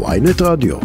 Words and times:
ויינט 0.00 0.42
רדיו. 0.42 0.76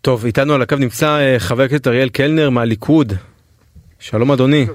טוב, 0.00 0.24
איתנו 0.24 0.54
על 0.54 0.62
הקו 0.62 0.76
נמצא 0.76 1.06
אה, 1.06 1.34
חבר 1.38 1.62
הכנסת 1.62 1.86
אריאל 1.86 2.08
קלנר 2.08 2.50
מהליכוד. 2.50 3.12
שלום 3.98 4.32
אדוני. 4.32 4.66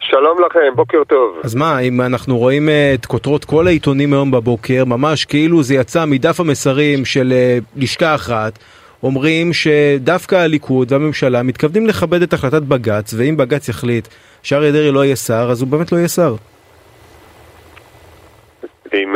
שלום 0.00 0.38
לכם, 0.46 0.76
בוקר 0.76 1.04
טוב. 1.08 1.40
אז 1.44 1.54
מה, 1.54 1.78
אם 1.78 2.00
אנחנו 2.00 2.38
רואים 2.38 2.68
אה, 2.68 2.94
את 2.94 3.06
כותרות 3.06 3.44
כל 3.44 3.66
העיתונים 3.66 4.12
היום 4.12 4.30
בבוקר, 4.30 4.84
ממש 4.84 5.24
כאילו 5.24 5.62
זה 5.62 5.74
יצא 5.74 6.04
מדף 6.04 6.40
המסרים 6.40 7.04
של 7.04 7.32
אה, 7.32 7.58
לשכה 7.76 8.14
אחת, 8.14 8.58
אומרים 9.02 9.52
שדווקא 9.52 10.34
הליכוד 10.34 10.92
והממשלה 10.92 11.42
מתכוונים 11.42 11.86
לכבד 11.86 12.22
את 12.22 12.32
החלטת 12.32 12.62
בג"ץ, 12.62 13.14
ואם 13.16 13.36
בג"ץ 13.36 13.68
יחליט 13.68 14.08
שאריה 14.42 14.72
דרעי 14.72 14.90
לא 14.90 15.04
יהיה 15.04 15.16
שר, 15.16 15.48
אז 15.50 15.60
הוא 15.60 15.68
באמת 15.68 15.92
לא 15.92 15.96
יהיה 15.96 16.08
שר. 16.08 16.34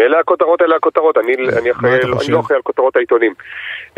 אלה 0.00 0.18
הכותרות, 0.18 0.62
אלה 0.62 0.76
הכותרות, 0.76 1.18
אני, 1.18 1.34
אני, 1.34 1.70
אחרי, 1.70 1.90
אני 2.00 2.30
לא 2.30 2.40
אחראי 2.40 2.56
על 2.56 2.62
כותרות 2.62 2.96
העיתונים. 2.96 3.34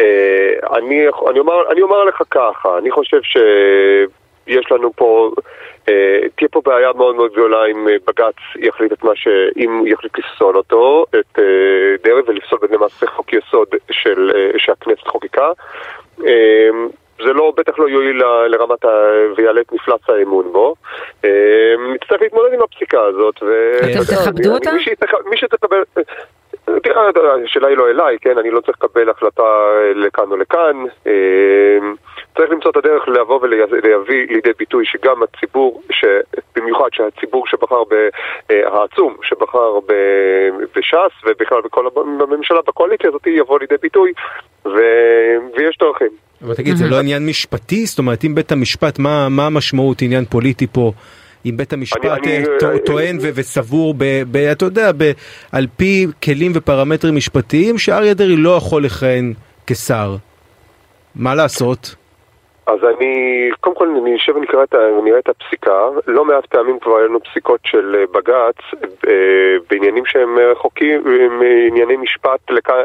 אה, 0.01 0.53
אני, 0.79 1.07
אני, 1.31 1.39
אומר, 1.39 1.71
אני 1.71 1.83
אומר 1.83 2.05
לך 2.05 2.23
ככה, 2.31 2.79
אני 2.79 2.91
חושב 2.91 3.21
שיש 3.23 4.73
לנו 4.73 4.93
פה, 4.97 5.31
אה, 5.89 6.21
תהיה 6.37 6.49
פה 6.49 6.61
בעיה 6.65 6.93
מאוד 6.93 7.17
מאוד 7.17 7.33
גדולה 7.33 7.67
אם 7.67 7.89
אה, 7.89 7.97
בג"ץ 8.07 8.37
יחליט 8.57 8.93
את 8.93 9.05
מה 9.05 9.17
ש... 9.17 9.29
אם 9.57 9.83
יחליט 9.87 10.19
לפסול 10.19 10.57
אותו, 10.57 11.05
את 11.21 11.39
דרעי, 12.05 12.23
ולפסול 12.27 12.59
למעשה 12.71 13.07
חוק 13.07 13.33
יסוד 13.33 13.69
של, 13.91 14.31
שהכנסת 14.59 15.07
חוקקה. 15.07 15.51
זה 17.25 17.33
לא, 17.33 17.53
בטח 17.57 17.79
לא 17.79 17.89
יועיל 17.89 18.23
לרמת 18.47 18.85
ה... 18.85 18.89
ויעלה 19.37 19.61
את 19.61 19.73
מפלס 19.73 20.01
האמון 20.09 20.53
בו. 20.53 20.75
נצטרך 21.95 22.23
להתמודד 22.23 22.53
עם 22.53 22.63
הפסיקה 22.63 23.01
הזאת. 23.01 23.37
אתם 23.37 24.15
תכבדו 24.15 24.55
אותה? 24.55 24.71
מי 25.31 25.37
שתקבל... 25.37 25.83
תראה, 26.83 27.09
השאלה 27.45 27.69
היא 27.69 27.77
לא 27.77 27.91
אליי, 27.91 28.19
כן? 28.21 28.39
אני 28.39 28.51
לא 28.51 28.61
צריך 28.61 28.79
לקבל 28.83 29.11
החלטה 29.11 29.43
לכאן 29.95 30.25
או 30.31 30.37
לכאן. 30.37 30.85
צריך 32.37 32.51
למצוא 32.51 32.71
את 32.71 32.77
הדרך 32.77 33.09
לבוא 33.09 33.39
ולהביא 33.43 34.27
לידי 34.29 34.53
ביטוי 34.59 34.87
שגם 34.87 35.23
הציבור, 35.23 35.83
במיוחד 36.57 36.89
שהציבור 36.93 37.47
שבחר, 37.47 37.83
העצום 38.51 39.17
שבחר 39.23 39.79
בש"ס 40.77 41.25
ובכלל 41.27 41.61
בכל 41.61 41.87
הממשלה, 42.21 42.61
בקואליציה 42.67 43.09
הזאת, 43.09 43.27
יבוא 43.27 43.59
לידי 43.59 43.77
ביטוי, 43.83 44.13
ויש 45.55 45.79
דרכים. 45.79 46.30
אבל 46.43 46.55
תגיד, 46.55 46.77
זה 46.77 46.89
לא 46.89 46.99
עניין 46.99 47.27
משפטי? 47.27 47.87
זאת 47.87 47.99
אומרת, 47.99 48.25
אם 48.25 48.35
בית 48.35 48.53
המשפט, 48.53 48.99
מה 48.99 49.47
המשמעות, 49.47 50.03
עניין 50.03 50.25
פוליטי 50.25 50.67
פה? 50.73 50.93
אם 51.47 51.57
בית 51.57 51.73
המשפט 51.73 52.05
אני, 52.05 52.45
טוען 52.87 53.21
אני, 53.21 53.31
וסבור, 53.35 53.95
ב, 53.99 54.23
ב, 54.31 54.37
אתה 54.37 54.65
יודע, 54.65 54.91
ב, 54.97 55.13
על 55.53 55.67
פי 55.77 56.07
כלים 56.23 56.53
ופרמטרים 56.55 57.17
משפטיים, 57.17 57.79
שאריה 57.79 58.15
דרעי 58.15 58.37
לא 58.37 58.57
יכול 58.57 58.85
לכהן 58.85 59.35
כשר. 59.67 60.17
מה 61.15 61.35
לעשות? 61.35 61.95
אז 62.71 62.79
אני, 62.85 63.51
קודם 63.61 63.77
כל 63.77 63.89
אני 63.89 64.17
אשב 64.17 64.37
ונקרא 64.37 64.63
את, 64.63 64.75
את 65.19 65.29
הפסיקה. 65.29 65.89
לא 66.07 66.25
מעט 66.25 66.47
פעמים 66.47 66.79
כבר 66.79 66.97
היו 66.97 67.09
לנו 67.09 67.21
פסיקות 67.21 67.61
של 67.65 67.97
אה, 67.99 68.05
בג"ץ 68.13 68.83
אה, 69.09 69.57
בעניינים 69.71 70.07
שהם 70.07 70.39
רחוקים, 70.39 71.03
ענייני 71.69 71.97
משפט 71.97 72.51
לכ, 72.51 72.71
אה, 72.71 72.85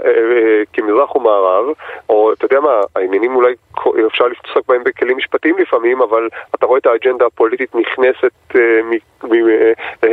כמזרח 0.74 1.16
ומערב, 1.16 1.66
או 2.10 2.34
אתה 2.34 2.46
יודע 2.46 2.60
מה, 2.60 2.82
העניינים 2.96 3.36
אולי 3.36 3.54
אפשר 4.08 4.28
לפסוק 4.28 4.68
בהם 4.68 4.84
בכלים 4.84 5.18
משפטיים 5.18 5.56
לפעמים, 5.60 6.02
אבל 6.02 6.30
אתה 6.56 6.66
רואה 6.66 6.80
את 6.80 6.86
האג'נדה 6.86 7.26
הפוליטית 7.26 7.76
נכנסת 7.76 8.56
מ, 8.56 8.92
מ, 9.24 9.48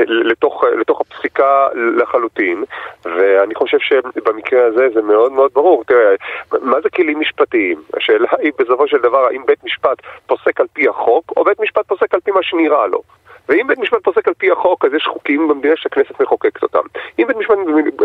לתוך, 0.08 0.64
לתוך 0.64 1.00
הפסיקה 1.00 1.68
לחלוטין, 1.96 2.64
ואני 3.04 3.54
חושב 3.54 3.78
שבמקרה 3.78 4.66
הזה 4.66 4.88
זה 4.94 5.02
מאוד 5.02 5.32
מאוד 5.32 5.50
ברור. 5.54 5.84
תראה, 5.84 6.14
מה 6.60 6.80
זה 6.80 6.90
כלים 6.90 7.20
משפטיים? 7.20 7.82
השאלה 7.96 8.28
היא 8.38 8.52
בסופו 8.58 8.88
של 8.88 8.98
דבר, 8.98 9.26
האם 9.26 9.42
בית 9.46 9.61
משפט 9.64 9.98
פוסק 10.26 10.60
על 10.60 10.66
פי 10.72 10.88
החוק, 10.88 11.32
או 11.36 11.44
בית 11.44 11.60
משפט 11.60 11.86
פוסק 11.86 12.14
על 12.14 12.20
פי 12.20 12.30
מה 12.30 12.42
שנראה 12.42 12.86
לו. 12.86 13.02
ואם 13.48 13.66
בית 13.66 13.78
משפט 13.78 13.98
פוסק 14.04 14.28
על 14.28 14.34
פי 14.34 14.50
החוק, 14.50 14.84
אז 14.84 14.94
יש 14.94 15.06
חוקים 15.12 15.48
במדינה 15.48 15.74
שהכנסת 15.76 16.20
מחוקקת 16.20 16.62
אותם. 16.62 16.78
אם 17.18 17.26
בית 17.26 17.36
משפט 17.36 17.54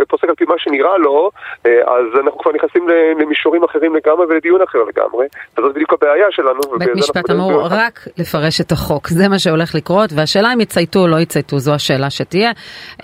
פוסק 0.08 0.24
על 0.24 0.36
פי 0.36 0.46
מה 0.46 0.56
שנראה 0.58 0.98
לו, 0.98 1.32
אה, 1.66 1.72
אז 1.72 2.20
אנחנו 2.24 2.40
כבר 2.40 2.52
נכנסים 2.52 2.88
למישורים 3.20 3.64
אחרים 3.64 3.96
לגמרי 3.96 4.26
ולדיון 4.26 4.62
אחר 4.62 4.80
לגמרי. 4.84 5.28
וזאת 5.58 5.74
בדיוק 5.74 5.94
הבעיה 5.94 6.28
שלנו. 6.32 6.60
בית 6.80 6.90
משפט 6.96 7.32
אמור 7.32 7.62
רק 7.72 8.00
לפרש 8.18 8.62
את 8.62 8.72
החוק, 8.72 9.08
זה 9.08 9.28
מה 9.30 9.40
שהולך 9.40 9.76
לקרות, 9.76 10.10
והשאלה 10.16 10.54
אם 10.54 10.62
יצייתו 10.62 11.00
או 11.00 11.08
לא 11.08 11.18
יצייתו, 11.18 11.60
זו 11.60 11.74
השאלה 11.74 12.10
שתהיה. 12.10 12.52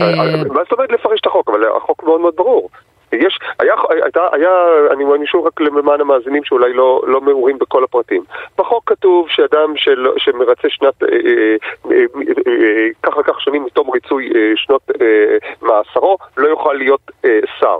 אה, 0.01 0.05
אה, 0.05 0.43
מה 0.49 0.63
זאת 0.63 0.71
אומרת 0.71 0.91
לפרש 0.91 1.19
את 1.21 1.25
החוק? 1.25 1.49
אבל 1.49 1.63
החוק 1.77 2.03
מאוד 2.03 2.21
מאוד 2.21 2.33
ברור. 2.35 2.69
יש, 3.15 3.39
היה, 3.59 3.73
הייתה, 4.03 4.21
היה, 4.31 4.49
אני, 4.91 5.03
אני 5.15 5.27
שוב 5.27 5.45
רק 5.45 5.61
למען 5.61 6.01
המאזינים 6.01 6.43
שאולי 6.43 6.73
לא, 6.73 7.01
לא 7.07 7.21
מעורים 7.21 7.57
בכל 7.57 7.83
הפרטים. 7.83 8.23
בחוק 8.57 8.83
כתוב 8.85 9.29
שאדם 9.29 9.73
של, 9.75 10.07
שמרצה 10.17 10.67
שנת, 10.69 11.03
אה, 11.03 11.07
אה, 11.91 11.97
אה, 12.47 12.87
כך 13.03 13.17
וכך 13.17 13.41
שנים 13.41 13.63
מתום 13.63 13.89
ריצוי 13.89 14.29
שנות 14.55 14.81
מאסרו, 15.61 16.17
לא 16.37 16.47
יוכל 16.47 16.73
להיות 16.73 17.11
שר. 17.59 17.77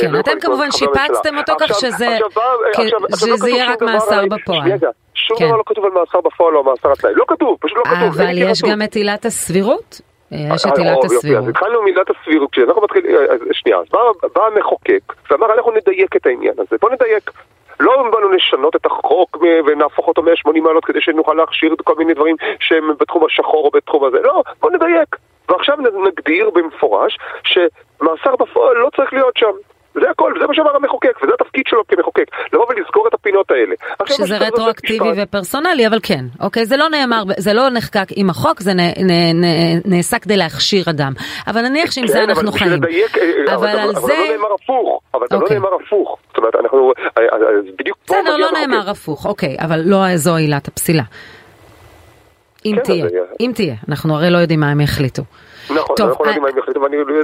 כן, 0.00 0.10
לא 0.10 0.20
אתם 0.20 0.40
כמובן 0.40 0.70
שיפצתם 0.70 1.38
אותו 1.38 1.52
כך 1.60 1.80
שזה 1.80 2.18
לא 3.26 3.46
יהיה 3.48 3.72
רק 3.72 3.82
מאסר 3.82 4.22
בפועל. 4.26 4.70
שום 5.14 5.36
דבר 5.36 5.48
כן. 5.48 5.58
לא 5.58 5.62
כתוב 5.66 5.84
על 5.84 5.90
מאסר 5.90 6.20
בפועל 6.20 6.56
או 6.56 6.64
מאסר 6.64 6.92
התנאי, 6.92 7.12
לא 7.14 7.24
כתוב, 7.28 7.56
פשוט 7.60 7.78
לא 7.78 7.82
כתוב. 7.84 8.20
אבל 8.20 8.30
יש 8.34 8.62
גם 8.62 8.82
את 8.82 8.94
עילת 8.94 9.24
הסבירות? 9.24 10.09
יש 10.32 10.66
את 10.66 10.78
עילת 10.78 11.04
הסבירות. 11.04 11.48
התחלנו 11.48 11.82
מעילת 11.82 12.10
הסבירות, 12.10 12.52
כשאנחנו 12.52 12.82
מתחילים, 12.82 13.16
שנייה, 13.52 13.78
אז 13.78 13.86
בא 14.34 14.46
המחוקק 14.46 15.12
ואמר 15.30 15.54
אנחנו 15.54 15.72
נדייק 15.72 16.16
את 16.16 16.26
העניין 16.26 16.54
הזה, 16.58 16.76
בוא 16.80 16.90
נדייק. 16.90 17.30
לא 17.80 18.10
באנו 18.12 18.28
לשנות 18.28 18.76
את 18.76 18.86
החוק 18.86 19.36
ונהפוך 19.66 20.08
אותו 20.08 20.22
180 20.22 20.64
מעלות 20.64 20.84
כדי 20.84 21.00
שנוכל 21.00 21.34
להכשיר 21.34 21.74
כל 21.84 21.94
מיני 21.98 22.14
דברים 22.14 22.36
שהם 22.60 22.90
בתחום 23.00 23.24
השחור 23.24 23.64
או 23.64 23.70
בתחום 23.70 24.04
הזה, 24.04 24.16
לא, 24.22 24.42
בוא 24.62 24.70
נדייק. 24.70 25.16
ועכשיו 25.48 25.76
נגדיר 26.06 26.50
במפורש 26.50 27.18
שמאסר 27.44 28.36
בפועל 28.36 28.76
לא 28.76 28.90
צריך 28.96 29.12
להיות 29.12 29.36
שם. 29.36 29.52
זה 29.94 30.10
הכל, 30.10 30.34
זה 30.40 30.46
מה 30.46 30.54
שאמר 30.54 30.76
המחוקק, 30.76 31.18
וזה 31.22 31.32
התפקיד 31.40 31.64
שלו 31.66 31.82
כמחוקק, 31.88 32.24
לבוא 32.52 32.66
ולסגור 32.68 33.08
את 33.08 33.14
הפינות 33.14 33.50
האלה. 33.50 33.74
שזה 34.06 34.38
רטרואקטיבי 34.38 35.08
ופרסונלי, 35.16 35.86
אבל 35.86 35.98
כן, 36.02 36.24
אוקיי, 36.40 36.66
זה 36.66 36.76
לא 36.76 36.88
נאמר, 36.88 37.22
זה 37.38 37.52
לא 37.52 37.68
נחקק 37.68 38.06
עם 38.16 38.30
החוק, 38.30 38.60
זה 38.60 38.72
נעשה 39.84 40.18
כדי 40.18 40.36
להכשיר 40.36 40.84
אדם. 40.90 41.12
אבל 41.46 41.62
נניח 41.62 41.90
שעם 41.90 42.06
כן, 42.06 42.12
זה 42.12 42.24
אנחנו 42.24 42.52
חיים. 42.52 42.72
לדייק, 42.72 43.18
אה, 43.18 43.54
אבל 43.54 43.68
על 43.68 43.94
זה... 43.94 44.00
אבל 44.00 44.14
לא 44.14 44.36
נאמר 44.36 44.54
הפוך, 44.54 45.00
אבל 45.14 45.26
לא 45.30 45.36
אוקיי. 45.36 45.56
נאמר 45.56 45.70
הפוך. 45.84 46.18
זאת 46.28 46.38
אומרת, 46.38 46.54
אנחנו, 46.56 46.92
אה, 47.18 47.22
אה, 47.22 47.38
בדיוק 47.78 47.98
פה... 48.06 48.14
בסדר, 48.20 48.36
לא 48.36 48.48
נאמר 48.60 48.90
הפוך, 48.90 49.26
אוקיי, 49.26 49.56
אבל 49.60 49.80
לא 49.84 50.16
זו 50.16 50.36
עילת 50.36 50.68
הפסילה. 50.68 51.02
אם 52.66 52.76
כן, 52.76 52.82
תהיה, 52.82 53.06
אם 53.40 53.52
תהיה, 53.54 53.74
אנחנו 53.88 54.14
הרי 54.14 54.30
לא 54.30 54.38
יודעים 54.38 54.60
מה 54.60 54.70
הם 54.70 54.80
יחליטו. 54.80 55.22
נכון, 55.74 55.96
טוב, 55.96 56.08
אנחנו 56.08 56.24
לא 56.24 56.30
יודעים 56.30 56.42
מה 56.42 56.48
הם 56.48 56.58
יחליטו, 56.58 56.80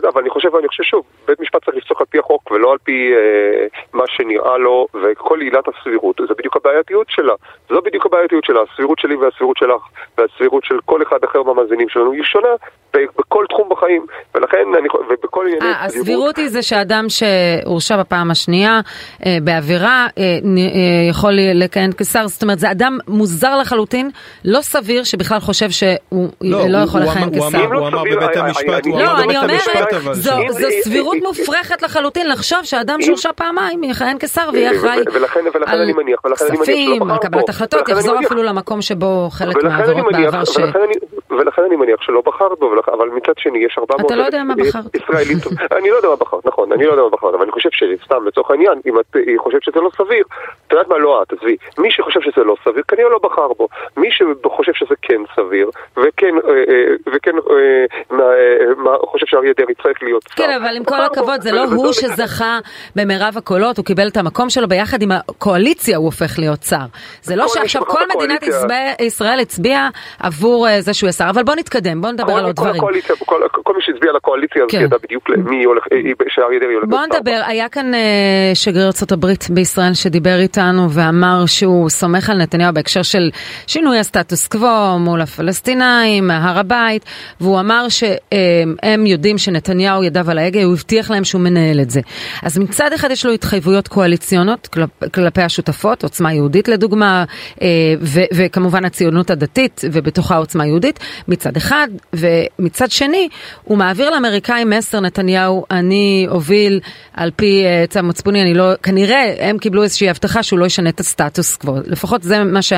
אבל 0.09 0.23
אני 0.23 0.31
חושב, 0.31 0.57
אני 0.57 0.69
חושב 0.69 0.83
שוב, 0.83 1.03
בית 1.27 1.41
משפט 1.41 1.65
צריך 1.65 1.77
לפסוק 1.77 2.01
על 2.01 2.07
פי 2.07 2.19
החוק 2.19 2.51
ולא 2.51 2.73
על 2.73 2.79
פי 2.79 3.13
אה, 3.15 3.67
מה 3.93 4.05
שנראה 4.07 4.59
לו, 4.59 4.87
וכל 4.95 5.41
עילת 5.41 5.65
הסבירות, 5.69 6.21
זה 6.29 6.35
בדיוק 6.39 6.57
הבעייתיות 6.57 7.07
שלה. 7.11 7.35
זו 7.69 7.83
בדיוק 7.83 8.07
הבעייתיות 8.07 8.45
שלה, 8.45 8.61
הסבירות 8.71 8.99
שלי 8.99 9.17
והסבירות 9.17 9.57
שלך, 9.57 9.83
והסבירות 10.19 10.65
של 10.65 10.79
כל 10.85 11.03
אחד 11.03 11.25
אחר 11.25 11.43
מהמאזינים 11.43 11.89
שלנו 11.89 12.13
היא 12.13 12.23
שונה 12.25 12.49
בכל 13.19 13.45
תחום 13.49 13.69
בחיים, 13.69 14.07
ולכן, 14.35 14.59
אני, 14.79 14.89
ובכל 15.11 15.47
ענייני... 15.47 15.67
אה, 15.67 15.85
הסבירות 15.85 16.37
היא 16.37 16.49
זה 16.49 16.63
שאדם 16.63 17.07
שהורשע 17.09 17.97
בפעם 17.97 18.31
השנייה 18.31 18.81
אה, 19.27 19.39
בעבירה 19.45 20.07
אה, 20.19 20.23
אה, 20.23 21.11
יכול 21.11 21.33
לכהן 21.55 21.91
כשר, 21.99 22.27
זאת 22.27 22.43
אומרת, 22.43 22.59
זה 22.59 22.71
אדם 22.71 22.99
מוזר 23.09 23.57
לחלוטין, 23.57 24.11
לא 24.45 24.61
סביר 24.61 25.05
שבכלל 25.05 25.41
חושב 25.41 25.71
שהוא 25.71 26.29
לא, 26.41 26.69
לא 26.69 26.79
יכול 26.79 27.01
לכהן 27.01 27.31
כשר. 27.31 27.75
הוא 27.75 27.89
אמר 27.89 28.03
בבית 28.05 28.36
המשפט, 28.37 28.87
הוא 28.87 29.01
בבית 29.25 29.37
המשפט 29.37 29.93
אבל... 29.93 30.15
זו 30.51 30.67
סבירות 30.83 31.17
מופרכת 31.23 31.83
לחלוטין 31.83 32.29
לחשוב 32.29 32.59
שאדם 32.63 33.03
שהורשע 33.03 33.31
פעמיים 33.33 33.85
יכהן 33.85 34.17
כשר 34.21 34.51
ויהיה 34.53 34.77
אחראי 34.77 34.99
על 36.25 36.35
כספים, 36.35 37.11
על 37.11 37.19
קבלת 37.19 37.49
החלטות, 37.49 37.89
יחזור 37.89 38.21
אפילו 38.27 38.43
למקום 38.43 38.83
שבו 38.83 39.29
חלק 39.33 39.57
מהעבירות 39.63 40.13
בעבר 40.13 40.45
ש... 40.45 40.57
ולכן 41.39 41.63
אני 41.63 41.77
מניח 41.77 42.03
שלא 42.03 42.23
בחרת 42.27 42.59
בו, 42.59 42.73
אבל 42.93 43.09
מצד 43.09 43.33
שני 43.39 43.59
יש 43.59 43.79
400 43.79 44.07
אתה 44.07 44.17
לא 44.17 44.23
יודע 44.23 44.45
מה 44.45 44.55
בחרת. 44.55 44.95
ישראלים, 44.95 45.39
אני 45.79 45.91
לא 45.91 45.97
יודע 45.97 46.09
מה 46.09 46.17
בחרת, 46.17 46.47
נכון, 46.47 46.73
אני 46.73 46.85
לא 46.85 46.91
יודע 46.91 47.03
מה 47.03 47.09
בחרת, 47.09 47.35
אבל 47.35 47.43
אני 47.43 47.53
חושב 47.53 47.69
שסתם 47.73 48.27
לצורך 48.27 48.51
העניין, 48.51 48.81
אם 48.87 49.01
את 49.01 49.17
חושבת 49.39 49.63
שזה 49.63 49.81
לא 49.81 49.91
סביר, 49.97 50.25
את 50.67 50.73
יודעת 50.73 50.89
מה, 50.89 50.99
לא 50.99 51.23
את, 51.23 51.33
עזבי, 51.33 51.57
מי 51.79 51.91
שחושב 51.91 52.21
שזה 52.21 52.45
לא 52.45 52.57
סביר, 52.65 52.83
כנראה 52.89 53.11
לא 53.11 53.19
בחר 53.23 53.49
בו. 53.59 53.69
מי 53.97 54.09
שחושב 54.11 54.73
שזה 54.75 54.95
כן 55.03 55.21
סביר, 55.37 55.71
וכן, 55.97 56.35
אה, 56.45 56.51
אה, 56.51 57.13
וכן 57.15 57.37
אה, 58.11 58.97
חושב 59.07 59.27
שאריה 59.27 59.53
דרעי 59.57 59.75
צריך 59.83 60.03
להיות 60.03 60.23
שר. 60.29 60.35
כן, 60.37 60.51
אבל 60.63 60.77
עם 60.77 60.85
כל 60.85 61.03
הכבוד, 61.03 61.41
זה 61.41 61.53
לא 61.53 61.65
הוא 61.65 61.93
שזכה 61.93 62.59
במרב 62.97 63.35
הקולות, 63.37 63.77
הוא 63.77 63.85
קיבל 63.85 64.09
את 64.09 64.17
המקום 64.17 64.51
שלו 64.51 64.69
ביחד 64.69 65.03
עם 65.03 65.13
הקואליציה, 65.13 65.97
הוא 65.97 66.05
הופך 66.05 66.39
להיות 66.39 66.63
שר. 66.63 66.87
זה 67.23 67.37
לא 67.37 67.49
שעכשיו 67.49 67.87
כל 67.87 68.03
מדינת 68.17 68.43
ישראל 69.01 69.41
הצביעה 69.41 69.89
עבור 70.21 70.67
זה 70.81 70.95
שהוא 70.95 71.07
יהיה 71.07 71.13
שר. 71.13 71.26
השר, 71.27 71.31
אבל 71.31 71.43
בוא 71.43 71.55
נתקדם, 71.55 72.01
בוא 72.01 72.11
נדבר 72.11 72.33
על 72.33 72.45
עוד 72.45 72.57
דברים. 72.57 72.83
כל 73.51 73.75
מי 73.77 73.83
שהצביע 73.83 74.13
לקואליציה 74.17 74.63
כן. 74.69 74.81
ידע 74.81 74.97
בדיוק 75.03 75.31
למי 75.31 75.65
הולך, 75.65 75.85
שאריה 76.29 76.61
דרעי 76.61 76.75
הולך. 76.75 76.89
בוא 76.89 77.01
נדבר, 77.07 77.41
היה 77.47 77.69
כאן 77.69 77.93
שגריר 78.55 78.87
ארה"ב 78.87 79.27
בישראל 79.51 79.95
שדיבר 79.95 80.39
איתנו 80.39 80.91
ואמר 80.91 81.47
שהוא 81.47 81.89
סומך 81.89 82.31
על 82.31 82.39
נתניהו 82.39 82.75
בהקשר 82.75 83.03
של 83.03 83.31
שינוי 83.67 83.99
הסטטוס 83.99 84.47
קוו 84.49 84.99
מול 84.99 85.21
הפלסטינאים, 85.21 86.27
מהר 86.27 86.59
הבית, 86.59 87.05
והוא 87.41 87.61
אמר 87.61 87.87
שהם 87.89 89.07
יודעים 89.07 89.39
שנתניהו 89.39 90.05
ידיו 90.05 90.31
על 90.31 90.39
ההגה, 90.39 90.65
הוא 90.65 90.73
הבטיח 90.73 91.11
להם 91.11 91.25
שהוא 91.25 91.41
מנהל 91.41 91.81
את 91.81 91.91
זה. 91.91 92.01
אז 92.43 92.59
מצד 92.59 92.93
אחד 92.93 93.11
יש 93.11 93.27
לו 93.27 93.33
התחייבויות 93.33 93.89
קואליציונות 93.89 94.77
כלפי 95.15 95.43
השותפות, 95.43 96.03
עוצמה 96.03 96.33
יהודית 96.33 96.69
לדוגמה, 96.69 97.25
וכמובן 98.35 98.85
הציונות 98.85 99.31
הדתית 99.31 99.81
ובתוכה 99.93 100.37
עוצמה 100.37 100.67
יהודית, 100.67 101.01
מצד 101.29 101.57
אחד, 101.57 101.89
ומצד 102.13 102.91
שני, 102.91 103.29
הוא 103.65 103.79
מעביר 103.79 104.11
לאמריקאים 104.11 104.71
מסר, 104.71 105.01
נתניהו, 105.01 105.65
אני 105.71 106.27
אוביל 106.31 106.81
על 107.15 107.31
פי 107.37 107.65
צו 107.89 108.03
מצפוני, 108.03 108.43
אני 108.43 108.55
לא, 108.55 108.65
כנראה 108.83 109.35
הם 109.41 109.59
קיבלו 109.59 109.83
איזושהי 109.83 110.11
הבטחה 110.11 110.43
שהוא 110.43 110.59
לא 110.59 110.65
ישנה 110.65 110.89
את 110.89 111.01
הסטטוס 111.01 111.57
קוו, 111.57 111.77
לפחות 111.87 112.23
זה 112.23 112.45
מה 112.45 112.63
ש... 112.63 112.73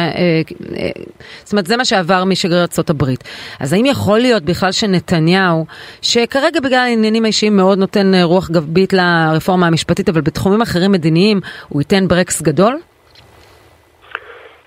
זאת 1.45 1.53
אומרת, 1.53 1.67
זה 1.67 1.77
מה 1.77 1.85
שעבר 1.85 2.25
משגריר 2.25 2.65
הברית. 2.91 3.25
אז 3.61 3.73
האם 3.73 3.87
יכול 3.87 4.19
להיות 4.19 4.43
בכלל 4.43 4.73
שנתניהו, 4.73 5.67
שכרגע 6.03 6.61
בגלל 6.61 6.79
העניינים 6.79 7.25
האישיים 7.25 7.57
מאוד 7.57 7.79
נותן 7.79 8.13
רוח 8.23 8.51
גבית 8.51 8.93
לרפורמה 8.93 9.67
המשפטית, 9.67 10.09
אבל 10.09 10.21
בתחומים 10.21 10.63
אחרים 10.63 10.93
מדיניים 10.93 11.41
הוא 11.69 11.81
ייתן 11.81 12.09
ברקס 12.09 12.43
גדול? 12.43 12.79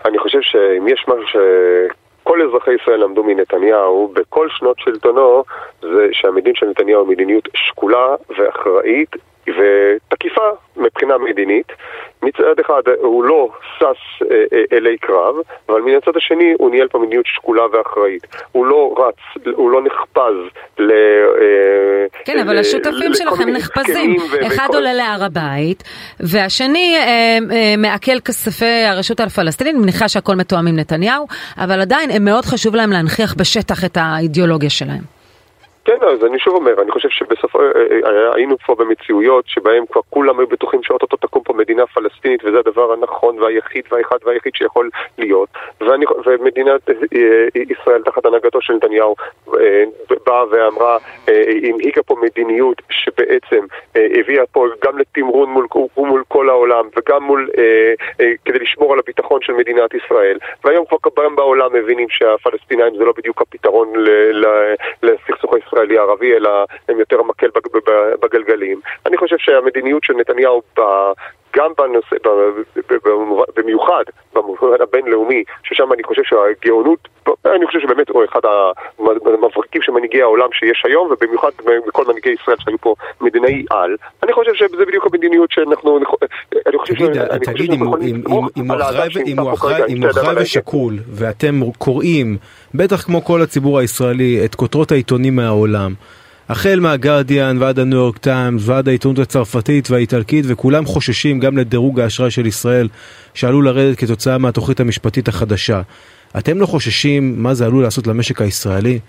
אני 0.06 0.20
חושב 0.20 0.40
שאם 0.42 0.88
יש 0.88 1.06
משהו 1.08 1.40
שכל 2.32 2.42
אזרחי 2.42 2.72
ישראל 2.82 3.04
למדו 3.04 3.24
מנתניהו 3.24 4.12
בכל 4.14 4.50
שנות 4.50 4.80
שלטונו, 4.80 5.44
זה 5.82 6.08
שהמדיניות 6.12 6.56
של 6.58 6.66
נתניהו 6.66 7.02
היא 7.02 7.10
מדיניות 7.10 7.50
שקולה 7.54 8.16
ואחראית 8.38 9.16
ותקיפה 9.48 10.50
מבחינה 10.78 11.18
מדינית. 11.18 11.72
מצד 12.24 12.60
אחד 12.66 12.82
הוא 13.02 13.24
לא 13.24 13.50
שש 13.78 14.24
אה, 14.32 14.44
אה, 14.54 14.78
אלי 14.78 14.98
קרב, 14.98 15.36
אבל 15.70 15.82
מן 15.82 15.96
הצד 15.96 16.18
השני 16.18 16.54
הוא 16.60 16.72
ניהל 16.72 16.88
פה 16.88 17.00
מדיניות 17.00 17.26
שקולה 17.26 17.64
ואחראית. 17.72 18.28
הוא 18.52 18.66
לא 18.66 18.96
רץ, 18.98 19.46
הוא 19.56 19.72
לא 19.72 19.82
נחפז 19.84 20.62
ל... 20.80 20.92
אה, 20.92 22.06
כן, 22.26 22.40
אבל 22.40 22.58
השותפים 22.58 23.14
שלכם 23.14 23.50
נחפזים. 23.50 24.16
אחד 24.48 24.68
עולה 24.74 24.94
להר 24.94 25.24
הבית, 25.24 25.84
והשני 26.20 26.98
מעכל 27.78 28.20
כספי 28.20 28.84
הרשות 28.86 29.20
הפלסטינית, 29.20 29.76
מניחה 29.76 30.10
שהכל 30.10 30.36
מתואם 30.36 30.68
עם 30.68 30.76
נתניהו, 30.76 31.28
אבל 31.58 31.82
עדיין 31.82 32.12
הם 32.12 32.26
מאוד 32.26 32.46
חשוב 32.46 32.76
להם 32.76 32.92
להנכיח 32.92 33.36
בשטח 33.38 33.86
את 33.86 33.98
האידיאולוגיה 34.02 34.70
שלהם. 34.70 35.21
כן, 35.86 35.98
אז 36.02 36.26
אני 36.26 36.40
שוב 36.40 36.56
אומר, 36.56 36.82
אני 36.82 36.92
חושב 36.92 37.10
שבסופו, 37.10 37.60
אה, 37.60 37.66
אה, 37.66 38.10
אה, 38.10 38.36
היינו 38.36 38.58
פה 38.58 38.76
במציאויות 38.76 39.46
שבהם 39.48 39.86
כבר 39.92 40.02
כולם 40.10 40.40
היו 40.40 40.48
בטוחים 40.48 40.84
שאו-טו-טו 40.84 41.18
תקום 41.18 41.44
פה 41.44 41.54
מדינה 41.54 41.88
פלסטינית 41.88 42.44
וזה 42.44 42.60
הדבר 42.60 42.94
הנכון 42.94 43.40
והיחיד 43.40 43.84
והאחד 43.92 44.18
והיחיד 44.26 44.56
שיכול 44.56 44.90
להיות. 45.18 45.50
ואני, 45.82 46.06
ומדינת 46.26 46.82
ישראל 47.70 48.02
תחת 48.02 48.26
הנהגתו 48.26 48.62
של 48.62 48.74
נתניהו 48.74 49.16
באה 50.26 50.44
ואמרה, 50.52 50.98
הנהיגה 51.28 52.04
פה 52.04 52.16
מדיניות 52.22 52.82
שבעצם 52.90 53.66
הביאה 53.96 54.46
פה 54.52 54.66
גם 54.86 54.98
לתמרון 54.98 55.50
מול, 55.50 55.68
מול 55.98 56.24
כל 56.28 56.50
העולם 56.50 56.86
וגם 56.98 57.24
מול, 57.24 57.50
כדי 58.46 58.60
לשמור 58.60 58.94
על 58.94 59.00
הביטחון 59.00 59.42
של 59.42 59.54
מדינת 59.54 59.94
ישראל. 59.94 60.38
והיום 60.64 60.86
כבר 60.86 60.98
בעולם 61.36 61.74
מבינים 61.74 62.10
שהפלסטינאים 62.10 62.96
זה 62.96 63.04
לא 63.06 63.14
בדיוק 63.18 63.42
הפתרון 63.42 63.94
לסכסוכי 65.04 65.62
ישראלי-ערבי, 65.72 66.34
אלא 66.34 66.66
הם 66.90 67.00
יותר 67.00 67.22
מקל 67.24 67.48
בגלגלים. 68.22 68.80
אני 69.06 69.18
חושב 69.18 69.36
שהמדיניות 69.40 70.04
של 70.04 70.14
נתניהו 70.14 70.62
גם 71.56 71.72
בנושא, 71.78 72.16
במיוחד 73.56 74.04
במובן 74.34 74.82
הבינלאומי, 74.82 75.44
ששם 75.64 75.94
אני 75.94 76.04
חושב 76.04 76.22
שהגאונות, 76.24 77.08
אני 77.46 77.66
חושב 77.66 77.80
שבאמת 77.80 78.10
הוא 78.10 78.24
אחד 78.26 78.40
המבריקים 79.26 79.82
של 79.82 79.92
מנהיגי 79.92 80.22
העולם 80.22 80.48
שיש 80.54 80.84
היום, 80.86 81.12
ובמיוחד 81.12 81.50
מכל 81.88 82.06
מנהיגי 82.08 82.30
ישראל 82.30 82.58
שהיו 82.60 82.78
פה 82.78 82.96
מדינאי 83.22 83.66
על, 83.70 83.96
אני 84.24 84.34
חושב 84.34 84.54
שזה 84.54 84.86
בדיוק 84.86 85.06
המדיניות 85.14 85.52
שאנחנו, 85.52 85.98
אני 86.68 86.78
חושב 86.78 86.94
תגיד, 87.44 87.72
אם 89.28 89.40
הוא 89.40 89.54
אחראי 89.54 90.36
ושקול, 90.38 90.94
ואתם 91.08 91.72
קוראים, 91.78 92.38
בטח 92.74 93.02
כמו 93.02 93.24
כל 93.24 93.42
הציבור 93.42 93.80
הישראלי, 93.80 94.46
את 94.46 94.56
כותרות 94.56 94.92
העיתונים 94.92 95.36
מהעולם, 95.36 95.94
החל 96.50 96.80
מהגרדיאן 96.80 97.58
ועד 97.60 97.80
הניו 97.80 97.98
יורק 97.98 98.18
טיימס 98.18 98.62
ועד 98.66 98.88
העיתונות 98.88 99.20
הצרפתית 99.20 99.92
והאיטלקית 99.92 100.46
וכולם 100.48 100.86
חוששים 100.86 101.40
גם 101.40 101.58
לדירוג 101.58 102.00
האשראי 102.00 102.32
של 102.32 102.46
ישראל 102.46 102.88
שעלול 103.34 103.66
לרדת 103.66 103.98
כתוצאה 103.98 104.38
מהתוכנית 104.38 104.80
המשפטית 104.80 105.28
החדשה. 105.28 105.82
אתם 106.38 106.58
לא 106.58 106.66
חוששים 106.66 107.44
מה 107.44 107.54
זה 107.54 107.66
עלול 107.66 107.84
לעשות 107.84 108.08
למשק 108.08 108.42
הישראלי? 108.42 109.00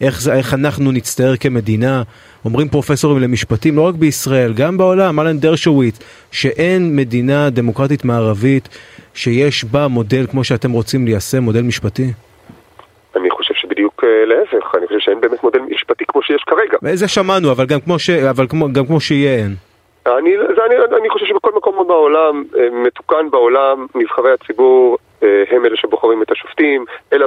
איך, 0.00 0.20
זה, 0.20 0.34
איך 0.34 0.54
אנחנו 0.54 0.92
נצטער 0.92 1.36
כמדינה? 1.36 2.02
אומרים 2.44 2.68
פרופסורים 2.68 3.22
למשפטים 3.22 3.76
לא 3.76 3.82
רק 3.82 3.94
בישראל, 3.94 4.52
גם 4.52 4.78
בעולם, 4.78 5.20
אלן 5.20 5.40
דרשוויץ, 5.40 5.98
שאין 6.30 6.96
מדינה 6.96 7.50
דמוקרטית 7.50 8.04
מערבית 8.04 8.68
שיש 9.14 9.64
בה 9.64 9.88
מודל 9.88 10.26
כמו 10.30 10.44
שאתם 10.44 10.72
רוצים 10.72 11.06
ליישם, 11.06 11.42
מודל 11.42 11.62
משפטי? 11.62 12.12
אה, 14.04 14.24
להפך, 14.24 14.74
אני 14.74 14.86
חושב 14.86 14.98
שאין 14.98 15.20
באמת 15.20 15.42
מודל 15.42 15.60
משפטי 15.60 16.04
כמו 16.08 16.22
שיש 16.22 16.42
כרגע. 16.46 16.78
זה 16.94 17.08
שמענו, 17.08 17.52
אבל 17.52 17.66
גם 17.66 17.80
כמו, 17.80 17.98
ש... 17.98 18.10
אבל 18.10 18.46
כמו, 18.48 18.66
גם 18.72 18.86
כמו 18.86 19.00
שיהיה 19.00 19.38
אין. 19.38 19.54
אני, 20.06 20.30
זה, 20.56 20.64
אני, 20.66 20.74
אני 21.00 21.10
חושב 21.10 21.26
שבכל 21.26 21.50
מקום 21.56 21.88
בעולם, 21.88 22.44
אה, 22.58 22.68
מתוקן 22.70 23.30
בעולם, 23.30 23.86
נבחרי 23.94 24.32
הציבור 24.32 24.98
אה, 25.22 25.44
הם 25.50 25.66
אלה 25.66 25.76
שבוחרים 25.76 26.22
את 26.22 26.30
השופטים, 26.30 26.84
אלה, 27.12 27.26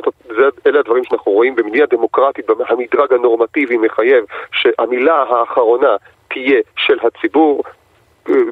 אלה 0.67 0.79
הדברים 0.79 1.03
שאנחנו 1.03 1.31
רואים 1.31 1.55
במדינה 1.55 1.85
דמוקרטית, 1.85 2.45
המדרג 2.49 3.13
הנורמטיבי 3.13 3.77
מחייב 3.77 4.25
שהמילה 4.51 5.23
האחרונה 5.29 5.95
תהיה 6.27 6.61
של 6.77 6.97
הציבור, 7.03 7.63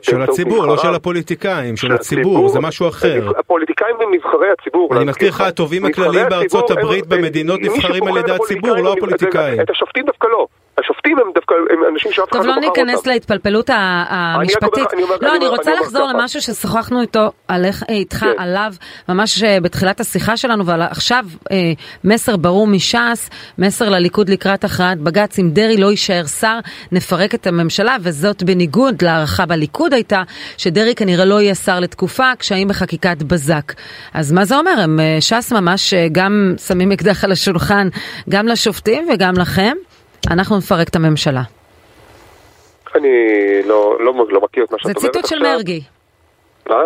של 0.02 0.22
הציבור, 0.22 0.66
לא 0.66 0.78
של 0.78 0.96
הפוליטיקאים, 0.96 1.78
של 1.78 1.92
הציבור, 1.92 2.50
זה 2.50 2.60
משהו 2.60 2.88
אחר. 2.88 3.32
הפוליטיקאים 3.38 3.96
הם 4.02 4.14
נבחרי 4.14 4.48
הציבור. 4.60 4.98
אני 4.98 5.06
מזכיר 5.06 5.30
לך, 5.30 5.42
הטובים 5.42 5.86
הכלליים 5.86 6.30
בארצות 6.30 6.72
הברית 6.72 7.08
במדינות 7.08 7.62
נבחרים 7.62 8.08
על 8.08 8.18
ידי 8.18 8.32
הציבור, 8.32 8.76
לא 8.76 8.94
הפוליטיקאים. 8.94 9.62
את 9.62 9.70
השופטים 9.70 10.06
דווקא 10.06 10.28
לא. 10.28 10.48
השופטים 10.78 11.20
הם 11.20 11.32
דווקא 11.36 11.56
הם 11.70 11.80
אנשים 11.94 12.12
שאף 12.12 12.32
אחד 12.32 12.40
לא 12.40 12.44
בחר 12.44 12.52
אותם. 12.52 12.62
טוב, 12.62 12.78
לא 12.78 12.86
ניכנס 12.86 13.08
להתפלפלות 13.08 13.70
המשפטית. 13.74 14.88
לא, 15.22 15.36
אני 15.36 15.48
רוצה 15.48 15.74
לחזור 15.74 16.08
למשהו 16.08 16.42
ששוחחנו 16.42 17.02
איתו, 17.02 17.32
איתך 17.90 18.18
כן. 18.18 18.28
עליו, 18.38 18.74
ממש 19.10 19.44
אה, 19.44 19.60
בתחילת 19.62 20.00
השיחה 20.00 20.38
שלנו, 20.38 20.66
ועכשיו 20.66 21.26
אה, 21.52 21.58
מסר 22.04 22.38
ברור 22.38 22.68
מש"ס, 22.68 23.30
מסר 23.58 23.90
לליכוד 23.90 24.30
לקראת 24.30 24.64
הכרעת 24.64 25.00
בג"ץ, 25.00 25.40
אם 25.40 25.50
דרעי 25.50 25.78
לא 25.78 25.92
יישאר 25.92 26.26
שר, 26.26 26.60
נפרק 26.92 27.36
את 27.36 27.48
הממשלה, 27.48 27.96
וזאת 28.02 28.44
בניגוד 28.44 29.02
להערכה 29.02 29.46
בליכוד 29.46 29.94
הייתה, 29.94 30.24
שדרעי 30.58 30.96
כנראה 30.96 31.26
לא 31.26 31.42
יהיה 31.42 31.56
שר 31.56 31.80
לתקופה, 31.80 32.36
קשיים 32.38 32.68
בחקיקת 32.68 33.24
בזק. 33.24 33.74
אז 34.14 34.32
מה 34.32 34.46
זה 34.46 34.58
אומר? 34.58 34.80
הם 34.80 35.00
אה, 35.00 35.18
ש"ס 35.20 35.52
ממש 35.52 35.94
גם 36.12 36.56
שמים 36.68 36.92
אקדח 36.92 37.24
על 37.24 37.32
השולחן, 37.32 37.88
גם 38.30 38.48
לשופטים 38.48 39.08
וגם 39.14 39.34
לכם. 39.38 39.74
אנחנו 40.32 40.58
נפרק 40.58 40.88
את 40.90 40.96
הממשלה. 40.96 41.42
אני 42.96 43.10
לא, 43.66 43.98
לא, 44.00 44.14
לא 44.30 44.42
מכיר 44.42 44.64
את 44.64 44.72
מה 44.72 44.78
שאת 44.80 44.86
אומרת 44.86 44.98
עכשיו. 44.98 45.02
זה 45.02 45.14
ציטוט 45.14 45.26
של 45.26 45.40
מרגי. 45.44 45.82
מה? 46.70 46.84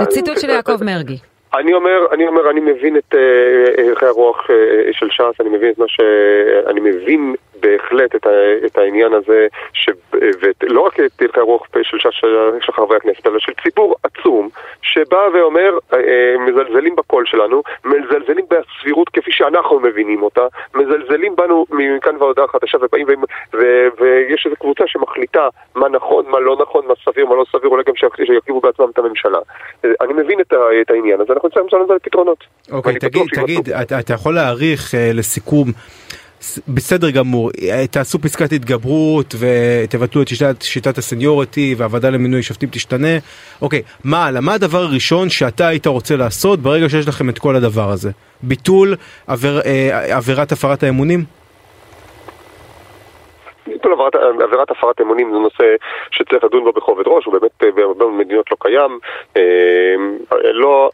זה 0.00 0.06
ציטוט 0.06 0.40
של 0.40 0.50
יעקב 0.50 0.84
מרגי. 0.84 1.18
אני 1.54 1.74
אומר, 1.74 2.06
אני 2.12 2.26
אומר, 2.26 2.50
אני 2.50 2.60
מבין 2.60 2.96
את 2.96 3.14
הלכי 3.78 4.06
הרוח 4.06 4.50
אה, 4.50 4.92
של 4.92 5.10
ש"ס, 5.10 5.40
אני 5.40 5.48
מבין 5.48 5.70
את 5.70 5.78
מה 5.78 5.88
ש... 5.88 6.00
אני 6.66 6.80
מבין 6.80 7.34
בהחלט 7.60 8.14
את, 8.16 8.26
ה, 8.26 8.30
את 8.66 8.78
העניין 8.78 9.12
הזה, 9.12 9.46
ש, 9.72 9.90
ולא 10.62 10.80
רק 10.80 11.00
את 11.00 11.22
הלכי 11.22 11.40
הרוח 11.40 11.66
של, 11.82 11.98
של, 11.98 12.10
של 12.60 12.72
חברי 12.72 12.96
הכנסת, 12.96 13.26
אלא 13.26 13.38
של 13.38 13.52
ציבור 13.62 13.96
עצום, 14.02 14.48
שבא 14.82 15.28
ואומר, 15.34 15.78
אה, 15.92 15.98
מזלזלים 16.38 16.96
בקול 16.96 17.26
שלנו, 17.26 17.62
מזלזלים 17.84 18.44
שאנחנו 19.52 19.80
מבינים 19.80 20.22
אותה, 20.22 20.40
מזלזלים 20.74 21.36
בנו 21.36 21.66
מכאן 21.70 22.16
והודעה 22.16 22.46
חדשה, 22.48 22.78
ובאים, 22.82 23.06
ו, 23.08 23.12
ו, 23.54 23.58
ויש 24.00 24.46
איזו 24.46 24.56
קבוצה 24.56 24.84
שמחליטה 24.86 25.48
מה 25.74 25.88
נכון, 25.88 26.24
מה 26.28 26.40
לא 26.40 26.56
נכון, 26.62 26.86
מה 26.86 26.94
סביר, 27.04 27.26
מה 27.26 27.34
לא 27.34 27.44
סביר, 27.52 27.70
אולי 27.70 27.82
גם 27.86 27.92
שירכיבו 28.26 28.60
בעצמם 28.60 28.90
את 28.92 28.98
הממשלה. 28.98 29.38
אני 29.84 30.12
מבין 30.12 30.40
את, 30.40 30.52
את 30.82 30.90
העניין 30.90 31.20
הזה, 31.20 31.32
אנחנו 31.32 31.48
נצטרך 31.48 31.62
למצוא 31.62 31.78
לזה 31.78 31.92
פתרונות. 32.02 32.44
אוקיי, 32.72 32.98
תגיד, 32.98 33.22
תגיד, 33.34 33.70
אתה, 33.82 33.98
אתה 33.98 34.14
יכול 34.14 34.34
להעריך 34.34 34.94
uh, 34.94 35.16
לסיכום 35.16 35.68
בסדר 36.68 37.10
גמור, 37.10 37.50
תעשו 37.90 38.18
פסקת 38.18 38.52
התגברות 38.52 39.34
ותבטלו 39.38 40.22
את 40.22 40.28
שיטת, 40.28 40.62
שיטת 40.62 40.98
הסניורטי 40.98 41.74
והוועדה 41.78 42.10
למינוי 42.10 42.42
שופטים 42.42 42.68
תשתנה. 42.72 43.18
אוקיי, 43.62 43.82
מה 44.04 44.26
הלאה? 44.26 44.40
מה 44.40 44.54
הדבר 44.54 44.82
הראשון 44.82 45.30
שאתה 45.30 45.68
היית 45.68 45.86
רוצה 45.86 46.16
לעשות 46.16 46.62
ברגע 46.62 46.88
שיש 46.88 47.08
לכם 47.08 47.28
את 47.28 47.38
כל 47.38 47.56
הדבר 47.56 47.90
הזה? 47.90 48.10
ביטול 48.42 48.96
עבר, 49.26 49.60
אה, 49.60 50.16
עבירת 50.16 50.52
הפרת 50.52 50.82
האמונים? 50.82 51.24
ביטול 53.66 53.92
עבירת, 53.92 54.14
עבירת 54.42 54.70
הפרת 54.70 55.00
אמונים 55.00 55.30
זה 55.32 55.38
נושא 55.38 55.64
שצריך 56.10 56.44
לדון 56.44 56.64
בו 56.64 56.72
בכובד 56.72 57.04
ראש, 57.06 57.24
הוא 57.24 57.32
באמת 57.32 57.64
אה, 57.64 57.70
בהרבה 57.70 58.06
מדינות 58.06 58.50
לא 58.50 58.56
קיים. 58.60 58.98
אה, 59.36 59.94
לא, 60.52 60.90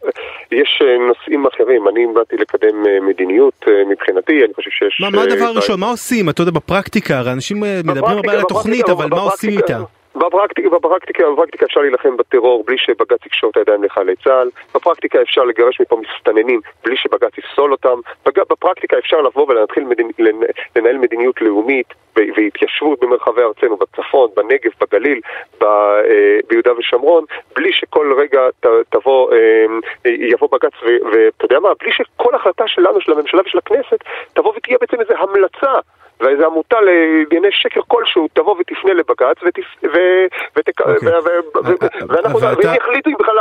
יש 0.51 0.81
אה, 0.83 0.97
נושאים 1.07 1.45
אחרים, 1.47 1.87
אני 1.87 2.07
באתי 2.13 2.35
לקדם 2.37 2.83
מדיניות 3.01 3.65
מבחינתי, 3.89 4.45
אני 4.45 4.53
חושב 4.53 4.69
שיש... 4.69 5.01
מה, 5.01 5.09
מה 5.09 5.23
הדבר 5.23 5.45
הראשון? 5.45 5.79
מה 5.79 5.89
עושים? 5.89 6.29
אתה 6.29 6.41
יודע, 6.41 6.51
בפרקטיקה, 6.51 7.17
הרי 7.17 7.31
אנשים 7.31 7.63
מדברים 7.83 8.17
הרבה 8.17 8.31
על 8.31 8.39
התוכנית, 8.39 8.89
אבל 8.89 9.07
מה 9.09 9.21
עושים 9.21 9.57
איתה? 9.57 9.79
בפרקטיקה, 10.19 10.69
בפרקטיקה, 10.69 11.23
בפרקטיקה 11.31 11.65
אפשר 11.65 11.81
להילחם 11.81 12.17
בטרור 12.17 12.63
בלי 12.63 12.77
שבג"ץ 12.77 13.25
יקשור 13.25 13.49
את 13.49 13.57
הידיים 13.57 13.83
לחיילי 13.83 14.15
צה"ל, 14.15 14.49
בפרקטיקה 14.75 15.21
אפשר 15.21 15.43
לגרש 15.43 15.81
מפה 15.81 16.01
מסתננים 16.01 16.61
בלי 16.83 16.97
שבג"ץ 16.97 17.37
יפסול 17.37 17.71
אותם, 17.71 17.99
בפרקטיקה 18.25 18.97
אפשר 18.97 19.21
לבוא 19.21 19.45
ולהתחיל 19.49 19.83
מדינ... 19.83 20.09
לנהל 20.75 20.97
מדיניות 20.97 21.41
לאומית 21.41 21.93
והתיישבות 22.15 22.99
במרחבי 22.99 23.41
ארצנו, 23.41 23.77
בצפון, 23.77 24.29
בנגב, 24.35 24.71
בגליל, 24.81 25.19
ב... 25.61 25.63
אה, 25.63 26.39
ביהודה 26.49 26.71
ושומרון, 26.77 27.25
בלי 27.55 27.73
שכל 27.73 28.13
רגע 28.17 28.41
ת... 28.59 28.65
תבוא, 28.89 29.31
אה, 29.33 29.65
יבוא 30.05 30.47
בג"ץ 30.51 30.73
ואתה 30.83 31.45
יודע 31.45 31.59
מה, 31.59 31.69
בלי 31.79 31.91
שכל 31.91 32.35
החלטה 32.35 32.67
שלנו, 32.67 33.01
של 33.01 33.11
הממשלה 33.11 33.41
ושל 33.45 33.57
הכנסת, 33.57 34.03
תבוא 34.33 34.53
ותהיה 34.57 34.77
בעצם 34.81 34.99
איזו 35.01 35.13
המלצה 35.13 35.79
ואיזה 36.19 36.45
עמותה 36.45 36.77
לענייני 36.81 37.47
שקר 37.51 37.81
כלשהו 37.87 38.27
תבוא 38.33 38.55
ותפנה 38.59 38.93
לבג"ץ. 38.93 39.37
ואנחנו 42.09 42.39
יחליטו 42.75 43.09
אם 43.09 43.15
בכלל 43.19 43.35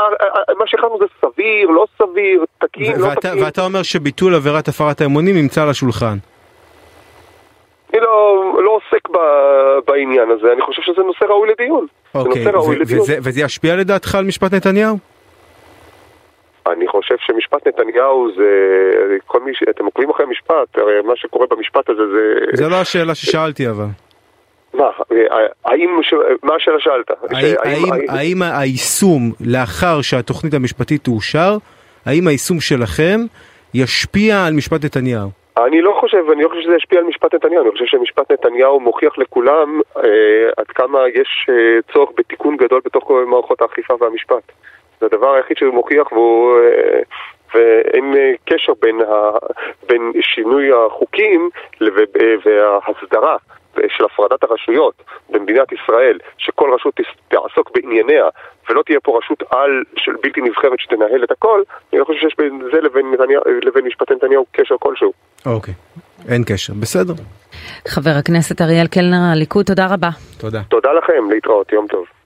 מה 0.59 0.67
שהחלטנו 0.67 0.99
זה 0.99 1.05
סביר, 1.21 1.71
לא 1.71 1.87
סביר, 1.99 2.45
תקין, 2.59 3.01
לא 3.01 3.15
תקין. 3.15 3.45
ואתה 3.45 3.65
אומר 3.65 3.83
שביטול 3.83 4.35
עבירת 4.35 4.69
הפרת 4.69 5.01
האמונים 5.01 5.37
נמצא 5.37 5.63
על 5.63 5.69
השולחן. 5.69 6.17
אני 7.93 8.01
לא, 8.01 8.45
לא 8.65 8.71
עוסק 8.71 9.09
ב, 9.09 9.19
בעניין 9.87 10.31
הזה, 10.31 10.53
אני 10.53 10.63
חושב 10.63 10.83
שזה 10.83 11.03
נושא 11.03 11.25
ראוי 11.25 11.49
לדיון. 11.49 11.87
אוקיי, 12.15 12.45
וזה, 12.81 13.15
וזה 13.23 13.41
ישפיע 13.41 13.77
לדעתך 13.77 14.15
על 14.15 14.25
משפט 14.25 14.55
נתניהו? 14.55 14.97
אני 16.73 16.89
חושב 16.89 17.15
שמשפט 17.19 17.67
נתניהו 17.67 18.29
זה, 18.37 18.51
כל 19.27 19.41
מי, 19.41 19.53
אתם 19.71 19.85
עוקבים 19.85 20.11
אחרי 20.11 20.27
המשפט, 20.27 20.79
הרי 20.79 21.03
מה 21.05 21.17
שקורה 21.17 21.47
במשפט 21.51 21.91
הזה 21.91 22.03
זה... 22.07 22.57
זה 22.57 22.69
לא 22.69 22.77
השאלה 22.77 23.15
ששאלתי 23.15 23.69
אבל. 23.69 23.87
מה, 24.75 24.91
האם, 25.65 26.01
מה 26.43 26.55
השאלה 26.55 26.81
שאלת? 26.81 27.11
האם, 27.11 27.55
האם, 27.65 28.09
האם 28.09 28.43
היישום 28.43 29.33
לאחר 29.41 30.03
שהתוכנית 30.03 30.55
המשפטית 30.55 31.05
תאושר, 31.05 31.57
האם 32.07 32.27
היישום 32.29 32.61
שלכם 32.61 33.21
ישפיע 33.75 34.45
על 34.47 34.53
משפט 34.53 34.85
נתניהו? 34.85 35.29
אני 35.67 35.81
לא 35.83 35.97
חושב, 36.01 36.25
אני 36.33 36.43
לא 36.43 36.49
חושב 36.49 36.61
שזה 36.61 36.77
ישפיע 36.77 36.99
על 36.99 37.05
משפט 37.05 37.35
נתניהו, 37.35 37.63
אני 37.63 37.71
חושב 37.71 37.85
שמשפט 37.85 38.33
נתניהו 38.33 38.81
מוכיח 38.81 39.19
לכולם 39.19 39.81
אה, 39.97 40.03
עד 40.57 40.67
כמה 40.67 40.99
יש 41.15 41.47
אה, 41.51 41.55
צורך 41.93 42.11
בתיקון 42.19 42.57
גדול 42.57 42.81
בתוך 42.85 43.11
מערכות 43.27 43.63
האכיפה 43.63 43.95
והמשפט. 44.01 44.53
זה 45.01 45.07
הדבר 45.07 45.35
היחיד 45.35 45.57
שהוא 45.57 45.75
מוכיח 45.75 46.13
והוא... 46.13 46.59
אה, 46.59 47.01
ואין 47.55 48.15
אה, 48.17 48.33
קשר 48.45 48.73
בין, 48.83 49.01
ה, 49.01 49.39
בין 49.89 50.13
שינוי 50.21 50.71
החוקים 50.73 51.51
וההסדרה 52.45 53.37
של 53.75 54.05
הפרדת 54.05 54.43
הרשויות 54.43 54.95
במדינת 55.31 55.73
ישראל, 55.73 56.19
שכל 56.39 56.75
רשות 56.75 56.95
תעסוק 57.29 57.71
בענייניה 57.75 58.25
ולא 58.71 58.83
תהיה 58.83 59.01
פה 59.01 59.19
רשות 59.19 59.43
על 59.51 59.83
של 59.97 60.13
בלתי 60.23 60.41
נבחרת 60.41 60.81
שתנהל 60.81 61.25
את 61.25 61.31
הכל, 61.31 61.63
אני 61.93 62.01
לא 62.01 62.05
חושב 62.05 62.21
שיש 62.21 62.35
בין 62.39 62.61
זה 62.73 62.81
לבין, 62.81 63.11
נתניה, 63.13 63.41
לבין 63.63 63.85
משפט 63.85 64.13
נתניהו 64.13 64.45
קשר 64.53 64.75
כלשהו. 64.81 65.13
אוקיי, 65.47 65.75
אין 66.29 66.45
קשר, 66.45 66.73
בסדר. 66.81 67.15
חבר 67.89 68.11
הכנסת 68.19 68.61
אריאל 68.61 68.87
קלנר, 68.87 69.33
הליכוד, 69.33 69.67
תודה 69.67 69.87
רבה. 69.95 70.11
תודה. 70.41 70.61
תודה 70.69 70.93
לכם, 70.93 71.31
להתראות, 71.31 71.73
יום 71.73 71.87
טוב. 71.87 72.18